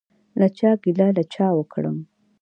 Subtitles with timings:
[0.39, 1.97] له چا ګیله له چا وکړم؟